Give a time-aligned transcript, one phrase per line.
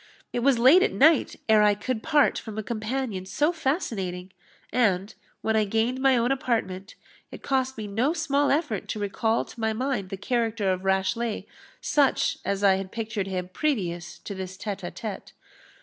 [0.33, 4.31] It was late at night ere I could part from a companion so fascinating;
[4.73, 6.95] and, when I gained my own apartment,
[7.29, 11.43] it cost me no small effort to recall to my mind the character of Rashleigh,
[11.81, 15.33] such as I had pictured him previous to this _tete a tete.